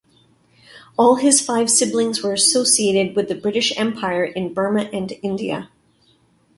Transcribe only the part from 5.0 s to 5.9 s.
India.